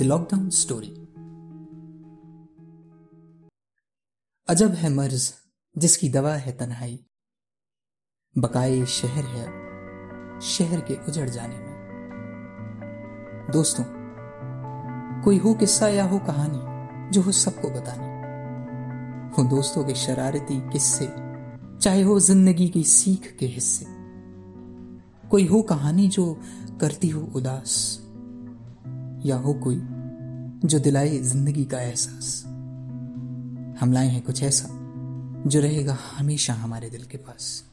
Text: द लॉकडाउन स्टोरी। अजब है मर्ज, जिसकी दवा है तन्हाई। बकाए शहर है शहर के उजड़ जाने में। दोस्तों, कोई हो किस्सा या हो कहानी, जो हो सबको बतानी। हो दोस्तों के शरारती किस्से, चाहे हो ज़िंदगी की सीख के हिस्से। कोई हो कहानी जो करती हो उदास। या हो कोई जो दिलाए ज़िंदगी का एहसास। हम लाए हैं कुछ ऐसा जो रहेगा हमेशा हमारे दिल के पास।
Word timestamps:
द 0.00 0.02
लॉकडाउन 0.02 0.50
स्टोरी। 0.50 0.88
अजब 4.48 4.70
है 4.70 4.90
मर्ज, 4.90 5.34
जिसकी 5.78 6.08
दवा 6.08 6.34
है 6.34 6.52
तन्हाई। 6.52 7.04
बकाए 8.38 8.86
शहर 8.86 9.24
है 9.24 9.46
शहर 10.40 10.80
के 10.80 10.94
उजड़ 11.08 11.28
जाने 11.28 11.56
में। 11.58 11.74
दोस्तों, 13.52 13.84
कोई 15.22 15.38
हो 15.38 15.54
किस्सा 15.54 15.88
या 15.88 16.04
हो 16.04 16.18
कहानी, 16.18 16.60
जो 17.10 17.22
हो 17.22 17.32
सबको 17.32 17.70
बतानी। 17.70 18.10
हो 19.30 19.56
दोस्तों 19.56 19.84
के 19.84 19.94
शरारती 19.94 20.70
किस्से, 20.70 21.12
चाहे 21.78 22.02
हो 22.02 22.20
ज़िंदगी 22.20 22.68
की 22.68 22.84
सीख 22.84 23.36
के 23.40 23.46
हिस्से। 23.46 23.86
कोई 25.28 25.46
हो 25.46 25.62
कहानी 25.62 26.08
जो 26.08 26.40
करती 26.80 27.08
हो 27.08 27.32
उदास। 27.34 28.06
या 29.26 29.36
हो 29.36 29.54
कोई 29.54 29.80
जो 30.68 30.78
दिलाए 30.78 31.18
ज़िंदगी 31.18 31.64
का 31.64 31.80
एहसास। 31.80 32.44
हम 33.80 33.92
लाए 33.92 34.08
हैं 34.08 34.22
कुछ 34.22 34.42
ऐसा 34.42 34.68
जो 35.46 35.60
रहेगा 35.60 35.98
हमेशा 36.18 36.54
हमारे 36.54 36.90
दिल 36.90 37.04
के 37.04 37.18
पास। 37.18 37.69